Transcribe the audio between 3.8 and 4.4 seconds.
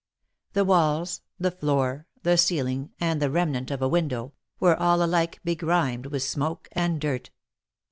a window,